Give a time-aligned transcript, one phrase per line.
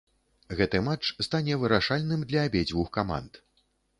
[0.59, 3.41] Гэты матч стане вырашальным для абедзвюх каманд.